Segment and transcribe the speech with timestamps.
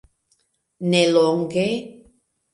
[0.89, 1.69] nelonge